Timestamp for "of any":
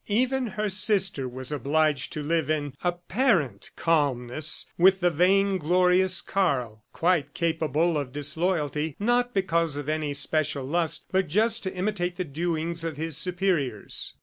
9.77-10.15